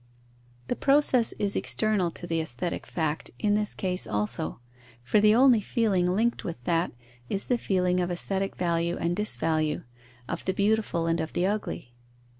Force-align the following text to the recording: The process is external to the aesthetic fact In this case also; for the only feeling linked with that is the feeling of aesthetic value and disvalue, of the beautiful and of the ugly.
The 0.67 0.75
process 0.75 1.31
is 1.33 1.55
external 1.55 2.09
to 2.09 2.25
the 2.25 2.41
aesthetic 2.41 2.87
fact 2.87 3.29
In 3.37 3.53
this 3.53 3.75
case 3.75 4.07
also; 4.07 4.59
for 5.03 5.21
the 5.21 5.35
only 5.35 5.61
feeling 5.61 6.07
linked 6.07 6.43
with 6.43 6.63
that 6.63 6.91
is 7.29 7.43
the 7.43 7.57
feeling 7.59 7.99
of 7.99 8.09
aesthetic 8.09 8.55
value 8.55 8.97
and 8.97 9.15
disvalue, 9.15 9.83
of 10.27 10.43
the 10.45 10.55
beautiful 10.55 11.05
and 11.05 11.21
of 11.21 11.33
the 11.33 11.45
ugly. 11.45 11.93